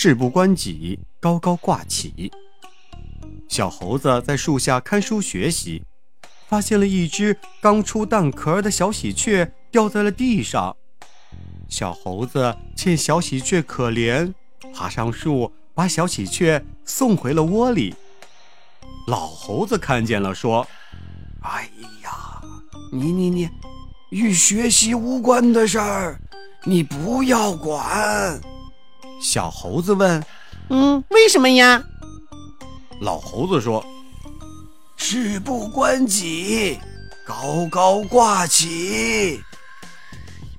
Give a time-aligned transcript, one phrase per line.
[0.00, 2.30] 事不关己，高高挂起。
[3.48, 5.82] 小猴子在树下看书学习，
[6.46, 10.76] 发现了一只刚出蛋壳的小喜鹊掉在了地上。
[11.68, 14.32] 小猴子见小喜鹊可怜，
[14.72, 17.92] 爬上树把小喜鹊送回了窝里。
[19.08, 20.64] 老猴子看见了，说。
[21.42, 21.68] 哎
[22.04, 22.40] 呀，
[22.92, 23.50] 你你你，
[24.10, 26.20] 与学习无关的事儿，
[26.62, 28.40] 你不要管。
[29.20, 30.24] 小猴子问
[30.70, 31.82] ：“嗯，为什么呀？”
[33.00, 33.84] 老猴子说
[34.96, 36.78] ：“事不关己，
[37.24, 39.40] 高高挂起。”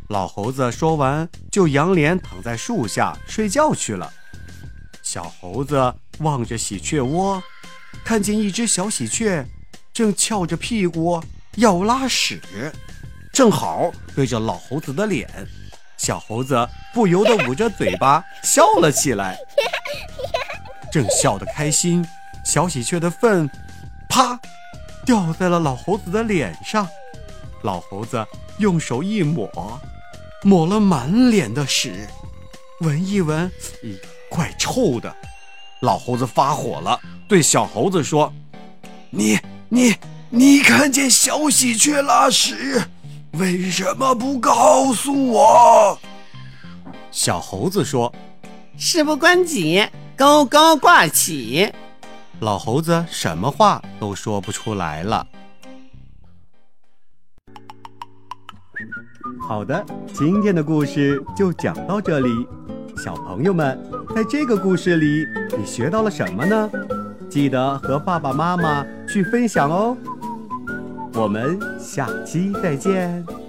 [0.09, 4.11] 老猴子说完，就仰脸躺在树下睡觉去了。
[5.03, 7.41] 小猴子望着喜鹊窝，
[8.03, 9.45] 看见一只小喜鹊。
[9.91, 11.21] 正翘着屁股
[11.55, 12.41] 要拉屎，
[13.33, 15.29] 正好对着老猴子的脸，
[15.99, 19.37] 小猴子不由得捂着嘴巴 笑了起来。
[20.91, 22.03] 正笑得开心，
[22.43, 23.47] 小喜鹊的粪
[24.07, 24.39] 啪
[25.05, 26.87] 掉在了老猴子的脸上，
[27.61, 28.25] 老猴子
[28.57, 29.79] 用手一抹，
[30.41, 32.07] 抹了满脸的屎，
[32.79, 33.51] 闻一闻，
[33.83, 33.95] 咦，
[34.31, 35.15] 怪臭的。
[35.81, 38.33] 老猴子发火了，对小猴子说
[39.11, 39.37] ：“你。”
[39.71, 39.95] 你
[40.31, 42.83] 你看见小喜鹊拉屎，
[43.39, 45.97] 为什么不告诉我？
[47.09, 48.13] 小猴子说
[48.77, 49.81] ：“事不关己，
[50.17, 51.71] 高高挂起。”
[52.41, 55.25] 老猴子什么话都说不出来了。
[59.47, 62.29] 好的，今天的故事就讲到这里。
[63.01, 63.81] 小朋友们，
[64.13, 65.25] 在这个故事里，
[65.57, 66.69] 你学到了什么呢？
[67.29, 69.95] 记得和爸爸妈妈去分享哦，
[71.13, 73.48] 我们下期再见。